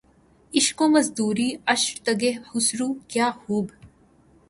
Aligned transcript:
عشق 0.55 0.81
و 0.81 0.87
مزدوریِ 0.93 1.49
عشر 1.67 1.95
تگہِ 2.05 2.31
خسرو‘ 2.49 2.89
کیا 3.11 3.27
خوب! 3.41 3.67